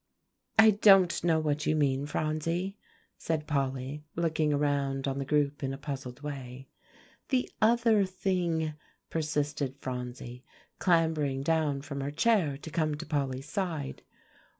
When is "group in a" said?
5.25-5.77